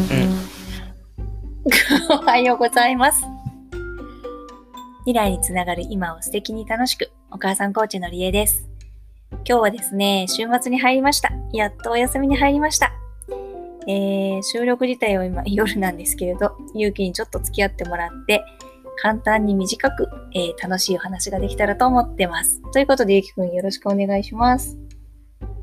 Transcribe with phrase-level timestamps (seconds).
[2.10, 3.24] おはようございます。
[5.00, 8.68] 未来につながる今を素敵に楽しく、お母さんコーチのりえです。
[9.30, 11.30] 今日はですね、週末に入りました。
[11.52, 12.92] やっとお休みに入りました。
[13.86, 18.42] えー、収録自体は今夜なんですけれど、ゆうきにちょっと付き合ってもらって、
[19.02, 22.62] 簡単に短く、えー楽しいお話ができたらと思ってます。
[22.72, 24.78] ということで、ゆうきくんよろしくお願いします。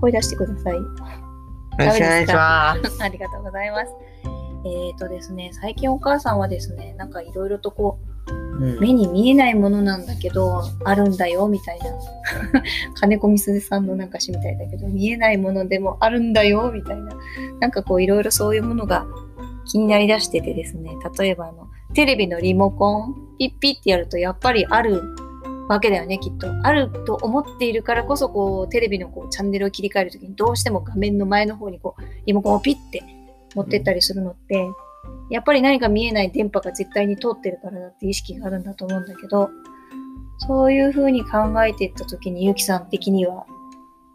[0.00, 0.74] 声出してください。
[0.74, 0.82] よ
[1.78, 2.98] ろしくお願いします。
[3.02, 3.92] ありがとうございます。
[4.64, 11.86] えっ、とですね、最近お母さんはですね、なんかいろいろとこう、うん目に見えないものなんだけど、あるんだよ、みたいな。
[12.94, 17.16] 金子みすずさんのなんか詩みたいだけど、見えないものでもあるんだよ、みたいな。
[17.58, 19.06] なんかこういろいろそういうものが
[19.64, 25.02] 気になりだしててですね、例えばあの、テレビのリモコン、ピッピッってやるとやっぱりある
[25.70, 26.48] わけだよね、きっと。
[26.62, 33.02] あると思っているからこそ、こう、テレビのこうチャンネルを切り替えるときに、どうしても画面の前の方にこう、リモコンをピッて
[33.54, 34.68] 持ってったりするのって、
[35.30, 39.50] やっぱり何か見えない電波が絶対に通ってるからだって意識があるんだと思うんだけど、
[40.38, 43.46] そういう風に考えていったときに、ゆきさん的には、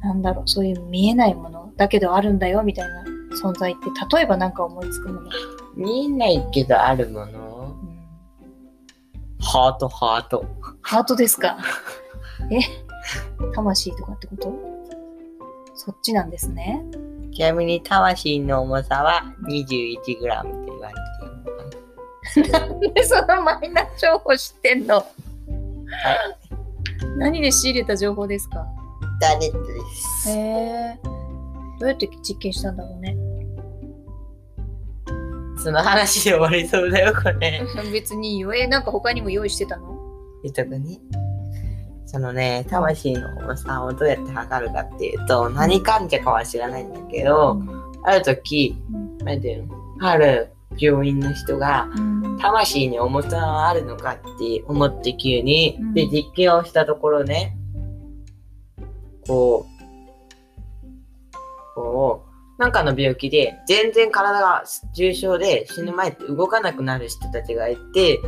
[0.00, 3.04] なんだろう、そういう見えないものだけどあるんだよ、みたいな
[3.42, 5.30] 存在って、例えば何か思いつくもの。
[5.74, 7.76] 見えないけどあるもの？
[7.82, 7.96] うん
[9.38, 10.46] ハート、ハート。
[10.80, 11.58] ハートですか？
[12.50, 12.60] え？
[13.54, 14.52] 魂とかってこと？
[15.74, 16.82] そっちなんですね。
[17.32, 20.94] ちなみに魂の重さは 21g って言われ
[22.34, 22.50] ている。
[22.52, 24.96] なんでそのマイナ情報知ってんの？
[24.96, 25.06] はい。
[27.18, 28.66] 何で仕入れた情報ですか？
[29.02, 30.30] インターネットです。
[30.30, 30.98] へえ。
[31.78, 33.16] どうやって実験したんだろうね。
[35.58, 37.62] その話で終わりそうだよ、これ。
[37.92, 38.54] 別にいいよ。
[38.54, 39.96] え、なんか他にも用意してたの？
[40.44, 40.98] えっとね。
[42.06, 47.60] そのね、魂の重さをどうやって測るかっていうと、何患者かは知らないんだけど、
[48.04, 49.74] ある時、うんなんていうの
[50.08, 52.38] ある病院の人が、うん。
[52.38, 55.94] 魂に重さはあるのかって思って急に、うん。
[55.94, 57.56] で実験をしたところね
[59.26, 59.76] こう
[61.74, 62.24] こ
[62.58, 68.20] うなんかの病気で全然体が重症で死ぬ前って動かなくなる人たちがいて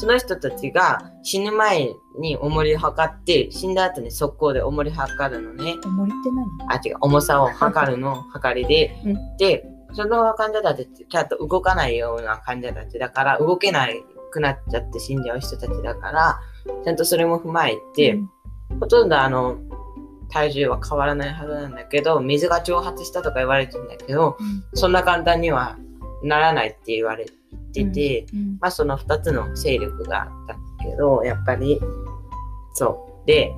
[0.00, 5.74] その人たちが死ぬ前に重りを測って死んだ後に速攻で重り測るのね。
[5.84, 6.72] 重りって何？
[6.74, 6.96] あ違う。
[7.02, 8.14] 重さを測るの。
[8.32, 9.36] 測りで、うん。
[9.36, 9.62] で
[9.92, 13.88] その患者たちってちゃんと動かないような患者たちだから動けな
[14.30, 16.40] くなっちゃって死んじゃう人たちだから
[16.82, 18.78] ちゃんとそれも踏まえて、うん。
[18.80, 19.58] ほとんどあの
[20.30, 24.38] 体重は変わらないはずなんだけど水が蒸発したとか言われてるんだけど
[24.72, 25.76] そんな簡単には
[26.22, 27.39] ならないって言われて
[27.72, 31.80] て、うんまあその2つの勢力があったけどやっぱり
[32.74, 33.26] そう。
[33.26, 33.54] で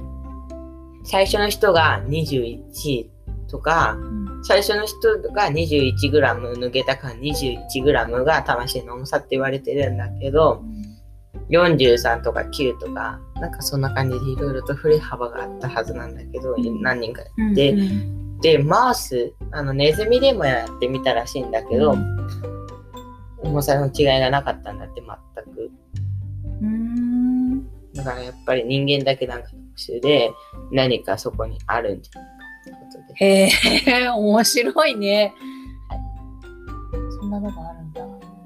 [1.05, 3.09] 最初の人が21
[3.49, 4.23] とかうん。
[4.45, 6.11] 最初の人が 21g
[6.55, 10.65] 抜けたから 21g が魂の重さって言われてるんだけど
[11.51, 16.83] 43とか9とかなんかそんな感じでいろいろと振れ幅があったはずなんだけど、うん。
[16.83, 18.41] 何人かうんでうん。
[18.41, 21.97] でマウスあのネズミでもやってみたらしいんだけど、
[23.53, 25.71] 重さの違いがなかったんだって全く。
[26.63, 27.93] うん。
[27.93, 30.31] だからやっぱり人間だけなんか特殊で
[30.73, 33.25] 何かそこにあるんじゃないかってことで。
[33.27, 35.35] へえ、面白いね。
[37.21, 38.01] そんなのがあるんだ。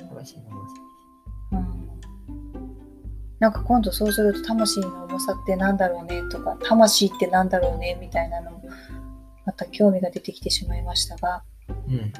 [0.08, 0.74] 魂の重さ
[1.52, 1.86] うん。
[3.38, 8.62] なんか今度そうすると魂の重さってなんだろうねとか魂ってなんだろうねみたいなのも
[9.44, 11.44] また興味が出てきてしまいましたが。
[11.88, 12.12] うん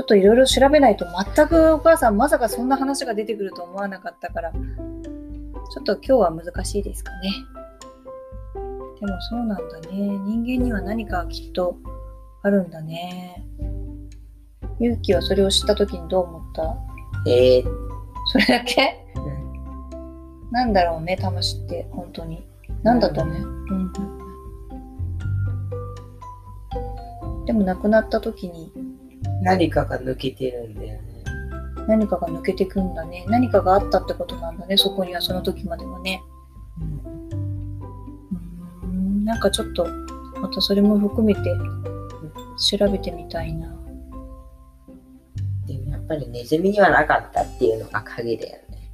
[0.00, 1.04] ちょっといろいろ調べないと
[1.36, 4.60] 全くお母さんまさかそんな話が出てくると思わなかったからちょ
[5.82, 7.30] っと今日は難しいですかね。
[8.98, 9.88] でもそうなんだね。
[9.92, 11.76] 人間には何かきっと
[12.42, 13.44] あるんだね。
[14.80, 16.78] 勇気はそれを知った時にどう思った？
[17.30, 17.64] えー。
[18.32, 19.04] それだけ？
[20.50, 22.42] なんだろうね、魂って、本当に。
[22.82, 23.38] なんだと思う、う
[27.42, 28.72] ん、でも亡くなった時に
[29.42, 31.24] 何かが抜けてるんだよね。
[31.88, 33.24] 何かが抜けてくんだね。
[33.28, 36.22] 何かがあったってことなんだね、そこには、その時まではね。
[38.82, 39.86] うーん、なんかちょっと、
[40.40, 41.40] またそれも含めて
[42.60, 43.68] 調べてみたいな。
[45.66, 48.92] でもやっぱりネズミにはなかったっていうのが鍵だよね。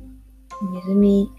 [0.72, 1.30] ネズミ、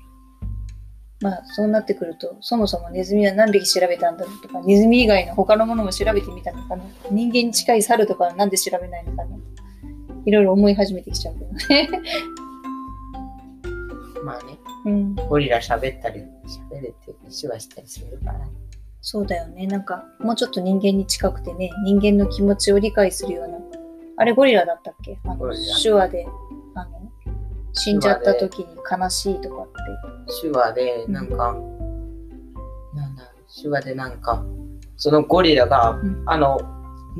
[1.22, 6.84] まあそうなってくると、そもそもネズミは何匹調べたんだろうとか、ネズミ以外の他のものも調べてみたのかな。
[7.12, 9.38] 人間に近い猿とかはなんで調べないのかな。
[10.26, 11.90] いろいろ思い始めてきちゃうけどね。
[14.24, 16.22] まあね、うん、ゴリラ喋ったり、
[16.72, 18.40] 喋れっていうか、手話したりするから。
[19.02, 19.66] そうだよね。
[19.68, 23.58] なんか、もうちょっと人間に近くてね、人間の気持ちを理解するような
[24.20, 25.18] あれゴリラだったっけ？
[25.26, 26.28] あの手話で、
[27.74, 29.72] 死んじゃった時に悲しいとかって。
[30.42, 31.56] 手話で、なんか、
[32.94, 33.32] なんだ、
[33.62, 34.44] 手話でなんか、
[34.98, 36.24] そのゴリラが、うん。
[36.26, 36.60] あの、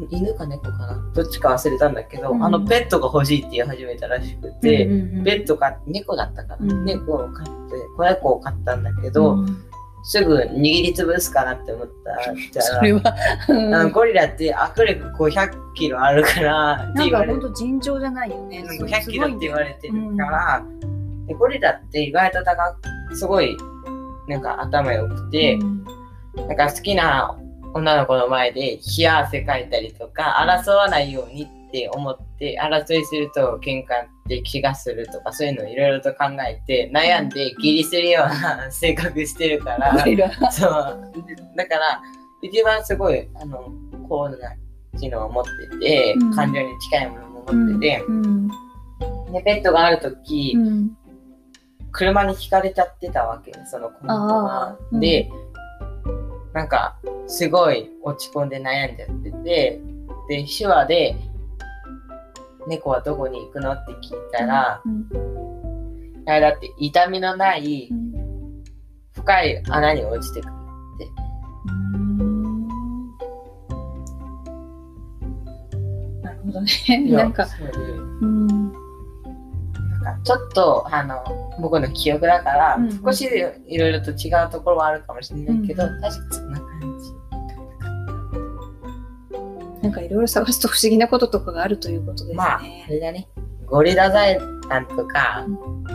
[0.10, 1.12] 犬か猫かな？
[1.16, 2.44] どっちか忘れたんだけど、うん。
[2.44, 6.86] あのペットが欲しいって言い始めたらしくて、うんうんうんペットか猫だったかな、うん。
[6.86, 7.52] 猫を飼って、
[7.96, 9.64] 子猫を飼ったんだけど、うん
[10.04, 11.88] すぐ握りつぶすかなって思っ
[12.54, 12.62] た。
[12.62, 18.64] それは、ゴリラって握力500キロあるからなんか本当尋常じゃないよね。
[18.80, 20.66] 500キロって言われてるから、
[21.28, 22.74] でゴリラって意外と高
[23.10, 23.58] くすごい
[24.28, 25.84] なんか頭良くて、うん。
[26.48, 27.36] なんか好きな
[27.74, 31.57] 女の子の前で冷や汗かいたりとか争わないようにって
[31.94, 39.98] 思って争いすると喧嘩って気がするとかそういうのをいろいろと考えて悩んで義理するような性格してるから。
[40.52, 41.14] そう。
[41.56, 42.02] だから
[42.42, 43.72] 一番すごいあの
[44.08, 44.54] 高度な
[45.00, 46.36] 機能を持ってて、うん。
[46.36, 48.48] 感情に近いものも持ってて、うん。
[48.48, 50.98] でペットがある時、うん。
[51.92, 54.68] 車にひかれちゃってたわけその子の子が。
[54.70, 54.78] あ。
[54.92, 54.96] ー。
[54.96, 55.00] うん。
[55.00, 55.30] で、
[56.54, 56.98] なんか
[57.28, 59.80] すごい落ち込んで悩んじゃってて
[60.28, 61.16] で手話で
[62.68, 64.00] 「猫はどこに行くの?」って聞い
[64.32, 65.08] たら、うん。
[66.28, 68.08] あれだって痛みのないうん
[69.14, 71.08] 深い穴に落ちてくるって。
[71.68, 72.68] うん。
[76.22, 76.70] なるほどね。
[77.10, 77.46] なんか、
[78.22, 78.48] うん。
[78.48, 81.24] なんかちょっとあの
[81.60, 83.04] 僕の記憶だから、うん。
[83.04, 83.26] 少し
[83.68, 86.02] いろいろと違うところはあるかもしれないけど、うん。
[86.02, 86.67] 確か
[89.98, 92.36] かいろいろ探すと不思議なこととかがあるということですね。
[92.36, 93.28] まあ、あれだね。
[93.66, 94.40] ゴリラ財
[94.70, 95.46] 団とか、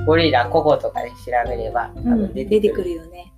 [0.07, 1.17] ゴリラココとかで調
[1.49, 2.85] べれば、多うん分出出てくてくる。
[2.85, 3.33] るよね。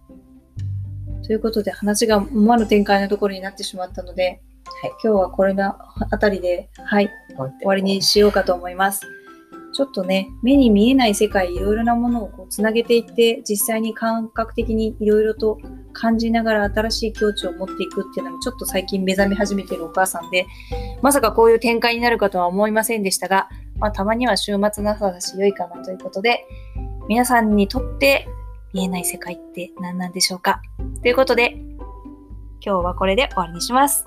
[1.25, 4.43] ということで話が思わぬ展開のところになってしまったので、
[4.83, 9.01] はい今日はこれのあたりで、はい、終終わりにしようかと思います。
[9.73, 15.59] ちょっとね、目に見えない世界、いろいろなものをこうつなげていって、実際に感覚的にいろいろと
[15.95, 20.47] 感じながら新しい境地を持っていくっていうのにちょっと最近目覚め始めているお母さんで、
[21.01, 23.49] まさかこういう展開になるかとは思いませんでしたが、
[23.79, 26.45] まあ、たまには週末の朝だし良いかなということで、
[27.09, 28.29] 皆さんにとって
[28.73, 30.61] 見えない世界って何なんでしょうか？
[31.03, 31.53] ということで、
[32.61, 34.05] 今日はこれで終わりにします。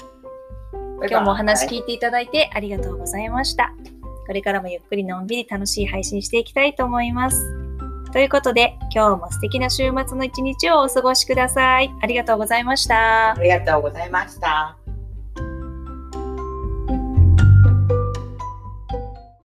[0.99, 3.73] 今日もお話聞いていただいてありがとうございました。
[4.25, 7.56] これからもゆっくりのんびり楽しい配信していきたいと思います。
[8.17, 11.93] ということで、今日も素敵な週末の一日をお過ごしください。
[12.01, 13.35] ありがとうございましたあ。
[13.39, 14.76] りがとうございました。